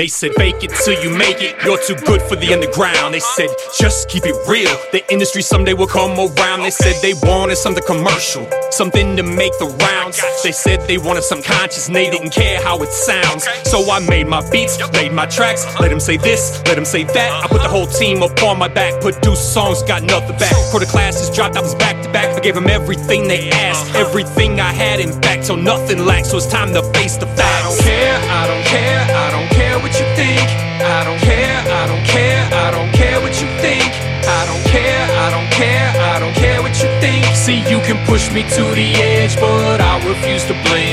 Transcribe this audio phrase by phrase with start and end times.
[0.00, 1.62] They said, fake it till you make it.
[1.62, 3.12] You're too good for the underground.
[3.12, 4.74] They said, just keep it real.
[4.92, 6.62] The industry someday will come around.
[6.62, 10.18] They said they wanted something commercial, something to make the rounds.
[10.42, 13.46] They said they wanted some conscious and they didn't care how it sounds.
[13.64, 15.66] So I made my beats, made my tracks.
[15.78, 17.44] Let them say this, let them say that.
[17.44, 20.56] I put the whole team up on my back, produced songs, got nothing back.
[20.80, 22.36] The classes dropped, I was back back.
[22.36, 26.26] I gave them everything they asked, everything I had in fact, so nothing lacked.
[26.26, 27.48] So it's time to face the facts.
[27.48, 30.46] I don't care, I don't care, I don't care what you think.
[30.80, 33.84] I don't care, I don't care, I don't care what you think.
[34.26, 37.24] I don't care, I don't care, I don't care what you think.
[37.34, 40.89] See, you can push me to the edge, but I refuse to blink.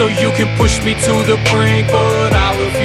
[0.00, 2.79] So you can push me to the brink, but I refuse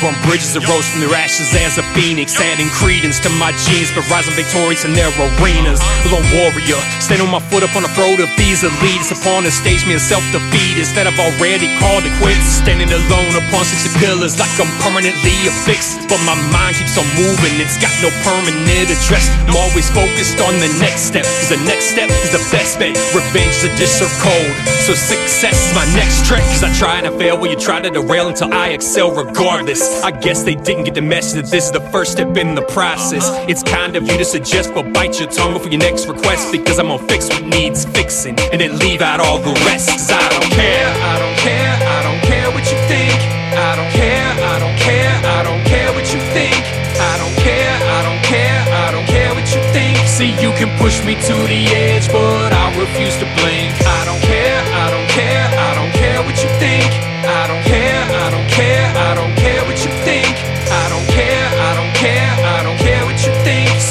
[0.00, 3.92] Burn bridges and rose from their ashes as a phoenix, adding credence to my genes,
[3.92, 5.82] but rising victorious in their arenas.
[6.08, 9.10] Lone warrior, standing on my foot up on the throat of these elites.
[9.10, 12.62] Upon the stage, me a self defeat instead of already called it quits.
[12.62, 16.06] Standing alone upon 60 pillars, like I'm permanently affixed.
[16.06, 19.26] But my mind keeps on moving, it's got no permanent address.
[19.50, 22.94] I'm always focused on the next step, cause the next step is the best bet.
[23.12, 24.50] Revenge a dish served cold,
[24.86, 26.42] so success is my next trick.
[26.54, 29.81] Cause I try and I fail while you try to derail until I excel regardless.
[30.04, 32.62] I guess they didn't get the message that this is the first step in the
[32.62, 33.28] process.
[33.28, 33.46] Uh-huh.
[33.48, 36.52] It's kind of you to suggest, but bite your tongue before your next request.
[36.52, 39.90] Because I'm gonna fix what needs fixing and then leave out all the rest.
[39.90, 40.88] Cause I don't care.
[41.12, 43.16] I don't care, I don't care what you think.
[43.52, 46.56] I don't care, I don't care, I don't care what you think.
[46.98, 49.96] I don't care, I don't care, I don't care what you think.
[50.08, 53.61] See, you can push me to the edge, but I refuse to blink.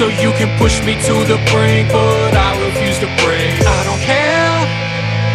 [0.02, 3.54] So you can push me to the brink, but I refuse to break.
[3.62, 4.50] I don't care,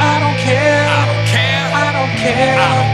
[0.03, 1.71] I don't care, I don't care.
[1.71, 2.86] I don't care.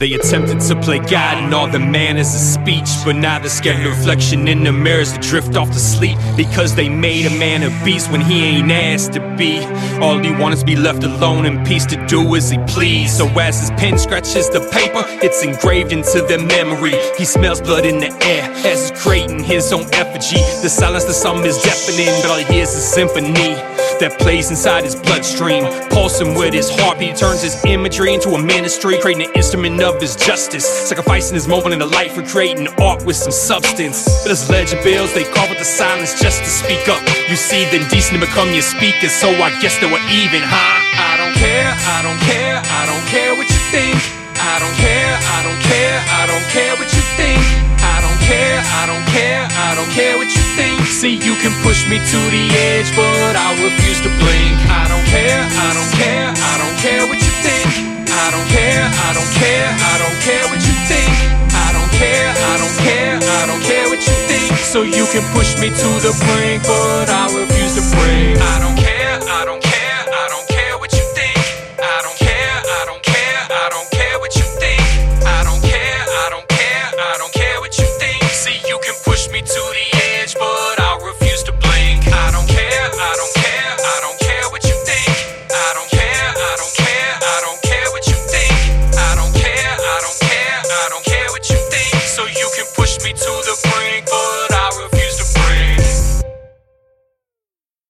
[0.00, 3.86] They attempted to play God and all the manners of speech, but now they're scared
[3.86, 7.84] reflection in the mirrors to drift off to sleep because they made a man a
[7.84, 9.60] beast when he ain't asked to be.
[10.02, 13.16] All he wants to be left alone in peace to do as he please.
[13.16, 16.94] So as his pen scratches the paper, it's engraved into their memory.
[17.16, 20.42] He smells blood in the air as he's creating his own effigy.
[20.62, 23.54] The silence to some is deafening, but all he hears is symphony
[24.00, 25.64] that plays inside his bloodstream.
[25.90, 30.00] Pulsing with his heartbeat, he turns his imagery into a ministry, creating an instrument of
[30.00, 30.64] his justice.
[30.64, 34.08] Sacrificing his moment in the life for creating art with some substance.
[34.24, 37.00] But as legend builds, they carve with the silence just to speak up.
[37.28, 40.80] You see, then decent to become your speakers, so I guess they were even, huh?
[40.96, 41.70] I don't care.
[41.70, 42.56] I don't care.
[42.64, 43.96] I don't care what you think.
[44.40, 45.14] I don't care.
[45.20, 45.96] I don't care.
[46.20, 47.40] I don't care what you think.
[47.84, 48.58] I don't care.
[48.60, 49.44] I don't care.
[49.52, 50.80] I don't care what you think.
[50.88, 54.56] See, you can push me to the edge, but I refuse to blink.
[54.72, 55.42] I don't care.
[55.44, 56.28] I don't care.
[56.32, 57.68] I don't care what you think.
[58.08, 58.63] I don't care.
[59.04, 59.68] I don't care.
[59.68, 61.12] I don't care what you think.
[61.52, 62.28] I don't care.
[62.32, 63.16] I don't care.
[63.20, 64.56] I don't care what you think.
[64.58, 67.28] So you can push me to the brink, but I